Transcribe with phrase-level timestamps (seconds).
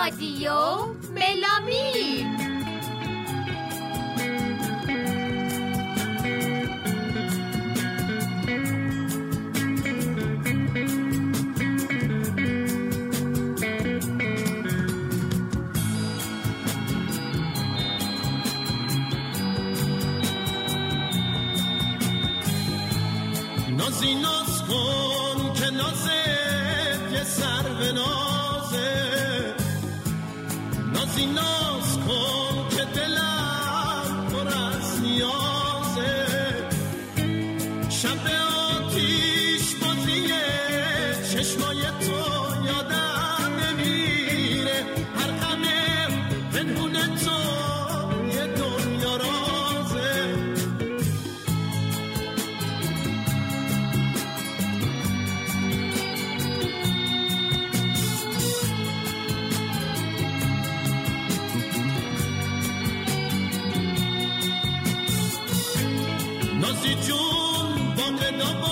[0.00, 0.76] رادیو
[1.14, 2.26] ملامی.
[24.68, 25.70] کن که
[27.12, 27.92] یه سر به
[31.10, 31.98] نازی ناز
[66.80, 68.10] نازی جون با
[68.60, 68.69] باشه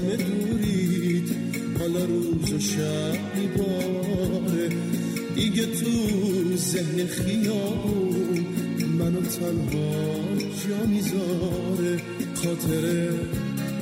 [0.00, 1.36] غم دورید
[1.78, 4.68] حالا روز و شب میباره.
[5.34, 8.46] دیگه تو ذهن خیابون
[8.98, 10.14] منو تنها
[10.68, 12.00] جا می‌ذاره.
[12.34, 13.08] خاطره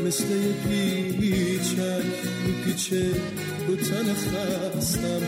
[0.07, 2.05] مثل یه پیچک
[2.47, 3.07] میپیچه
[3.69, 5.23] رو تن خستم.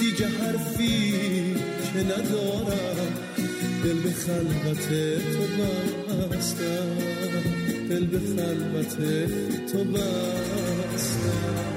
[0.00, 1.12] دیگه حرفی
[1.92, 3.12] که ندارم
[3.84, 4.88] دل به خلوت
[5.32, 5.42] تو
[6.30, 7.27] بستم.
[7.88, 8.96] دل به خلوت
[9.72, 11.67] تو بستم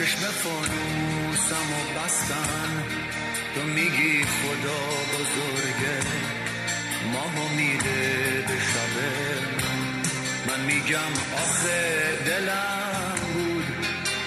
[0.00, 2.84] چشم فانوسم و بستن
[3.54, 4.82] تو میگی خدا
[5.12, 6.00] بزرگه
[7.12, 9.10] ماه میده به شبه
[10.46, 13.64] من میگم آخه دلم بود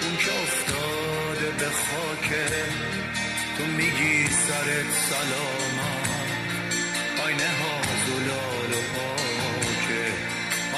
[0.02, 2.46] اون که افتاده به خاکه
[3.58, 6.04] تو میگی سرت سلامت
[7.24, 10.12] آینه ها زلال و پاکه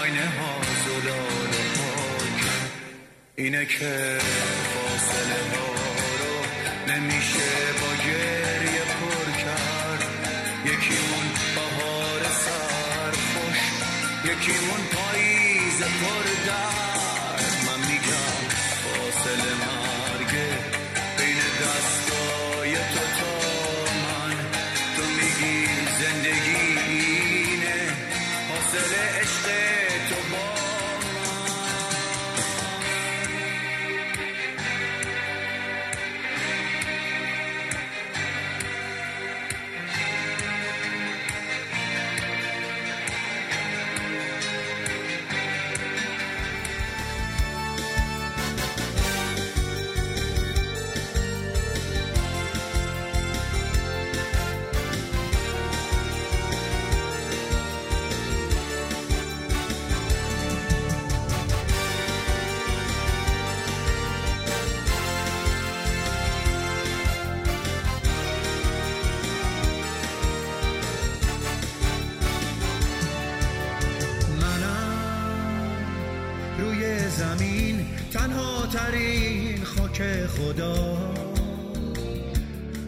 [0.01, 1.76] آینه ها زلال و
[3.39, 4.19] اینه که
[4.75, 5.73] فاصله ها
[6.21, 6.37] رو
[6.93, 7.51] نمیشه
[7.81, 10.05] با گریه پر کرد.
[10.65, 13.61] یکیمون بهار سرخوش
[14.25, 17.53] یکیمون پاییز پر درد.
[17.67, 18.39] من میگم
[18.83, 20.49] فاصله مرگه
[21.19, 23.35] بین دستای تو تا
[24.05, 24.37] من.
[24.97, 25.67] تو میگی
[26.01, 27.89] زندگی اینه
[28.49, 29.76] حاصل عشق
[78.67, 81.15] تنها ترین خاک خدا.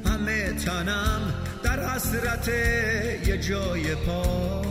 [0.06, 2.48] همه تنم در حسرت
[3.28, 4.62] یه جای پا.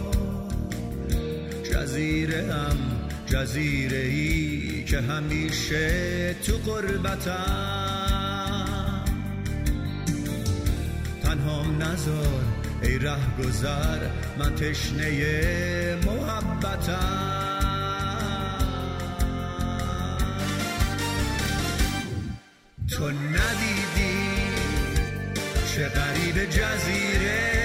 [1.74, 2.78] جزیره هم
[3.26, 7.44] جزیره ای که همیشه تو قربتم.
[11.24, 12.44] تنهام نزار
[12.82, 14.00] ای ره گذر
[14.40, 17.47] من تشنه محبتم.
[22.98, 24.18] تو ندیدی
[25.68, 27.57] چه غریب جزیره.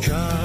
[0.00, 0.39] John.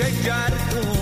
[0.00, 0.99] shake, got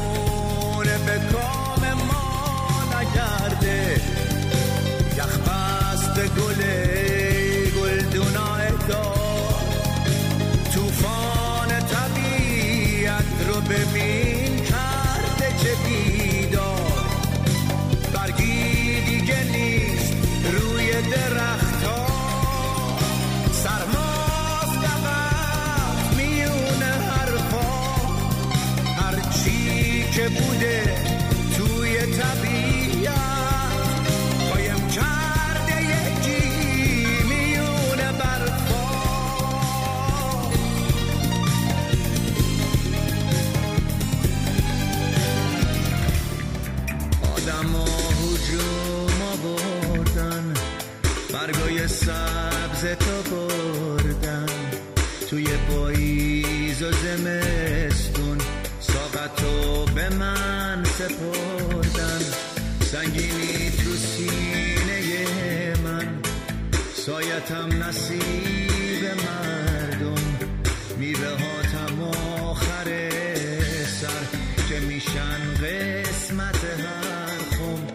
[74.88, 77.86] میشن قسمت هر خم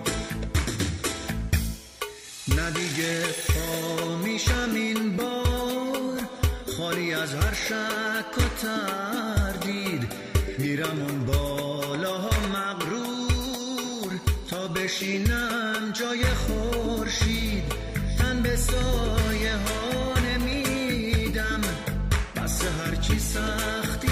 [2.56, 6.20] نه دیگه پا میشم این بار.
[6.78, 10.14] خالی از هر شک و تردید
[10.60, 14.20] میرم اون بالاها مغرور.
[14.50, 17.64] تا بشینم جای خورشید
[18.20, 21.62] تن به سایه ها نمیدم.
[22.36, 24.03] بس هرچی سختی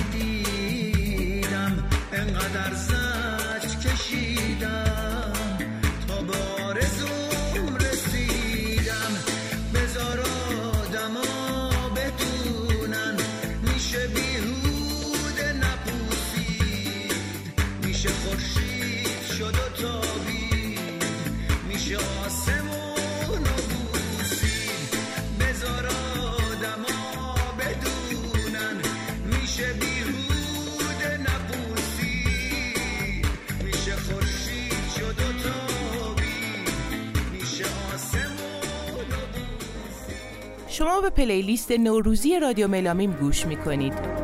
[41.02, 44.21] به پلیلیست نوروزی رادیو ملامیم گوش می‌کنید.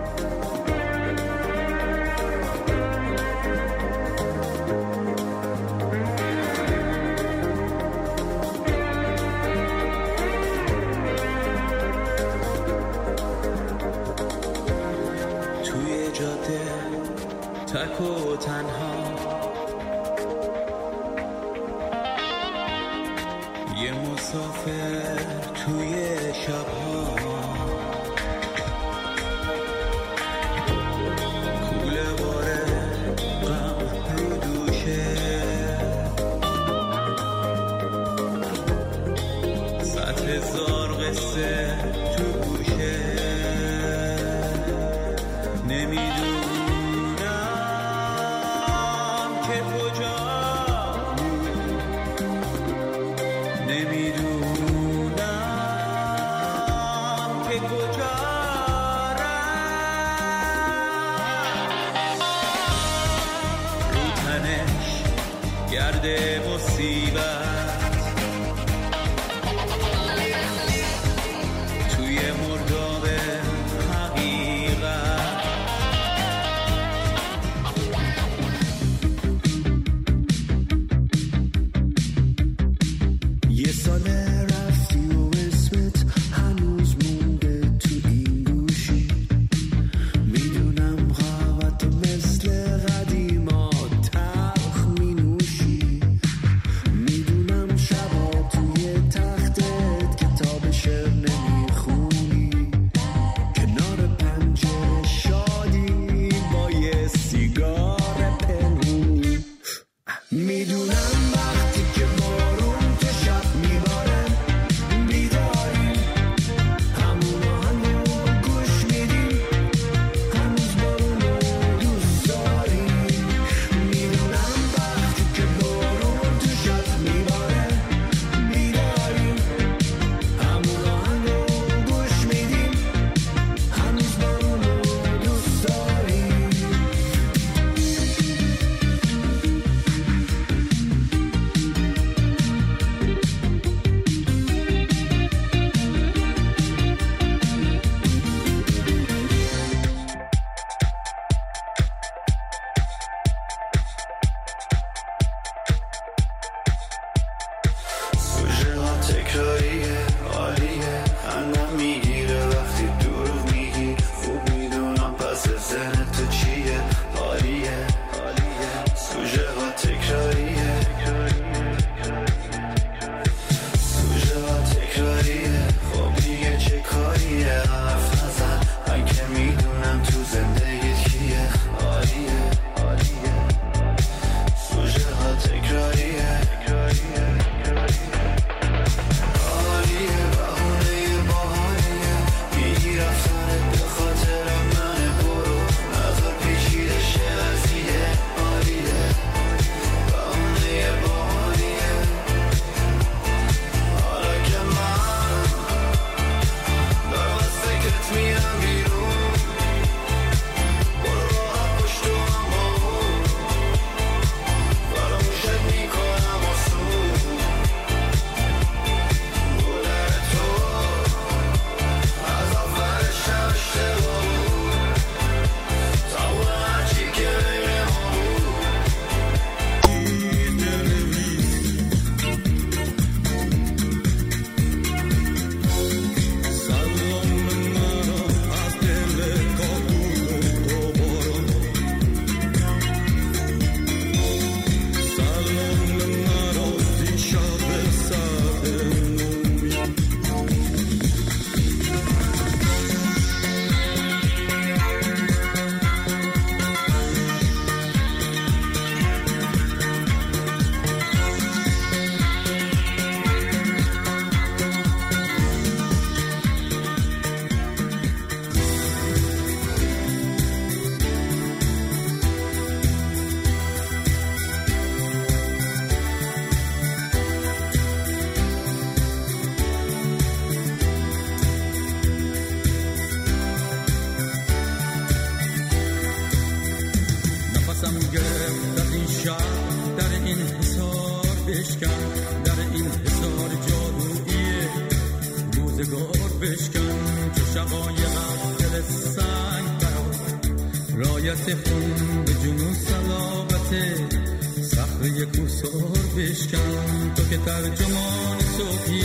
[307.67, 309.03] ترجمان صبحی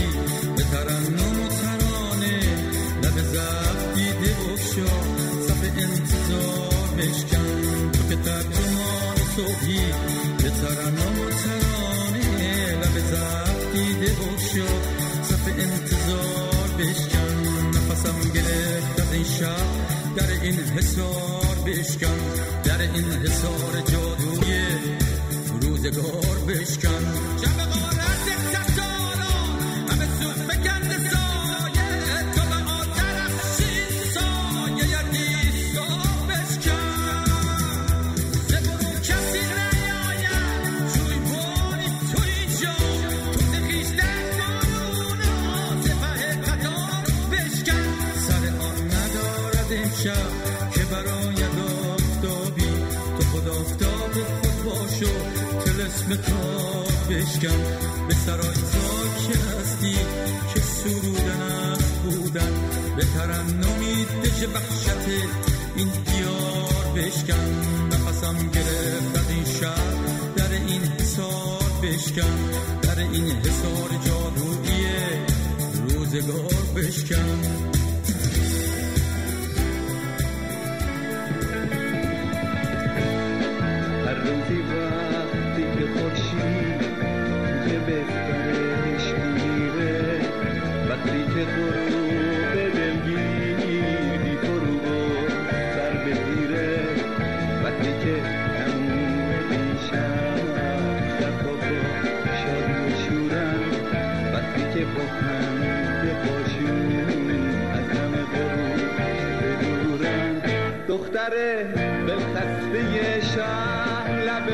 [0.57, 2.39] به ترنم و ترانه
[3.03, 4.93] لب زب دیده بخشا
[5.47, 9.15] صف انتظار بشکن تو که ترجمان
[10.43, 14.73] به ترنم و ترانه لب زب دیده بخشا
[15.23, 19.93] صف انتظار بشکن نفسم گرفت از این شب.
[20.17, 22.19] در این حسار بشکن
[22.65, 24.63] در این حسار جادوی
[25.63, 27.05] روزگار بشکن
[27.43, 27.92] شب
[56.13, 57.59] تلسم تاب بشکن
[58.09, 59.97] به سرای زاک هستی
[60.55, 62.53] که سرودن بودن.
[62.97, 65.09] به ترنمی دژ وحشت
[65.77, 72.37] این دیار بشکن نفسم گرفت از این شب در این حسار بشکن
[72.83, 74.87] در این حسار جادویی
[75.89, 77.39] روزگار بشکن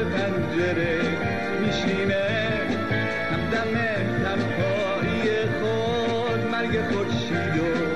[0.09, 1.01] پنجره
[1.61, 2.25] میشینه.
[3.31, 3.75] همدم
[4.25, 7.88] تنهایی خود مرگ خورشید رو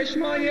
[0.00, 0.48] چشمای